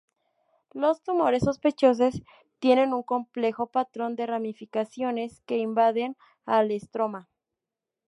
[0.73, 2.23] Los tumores sospechosos
[2.57, 7.29] tienen un complejo patrón de ramificaciones que invaden al estroma.